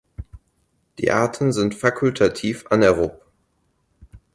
Die 0.97 1.11
Arten 1.11 1.53
sind 1.53 1.75
fakultativ 1.75 2.65
anaerob. 2.71 3.21